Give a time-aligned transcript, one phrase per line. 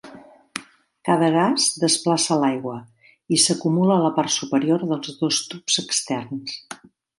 [1.09, 2.79] Cada gas desplaça l'aigua
[3.37, 6.61] i s'acumula a la part superior dels dos tubs externs.